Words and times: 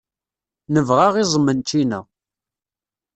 Nebɣa 0.73 1.07
iẓem 1.21 1.47
n 1.57 1.59
ččina. 1.65 1.99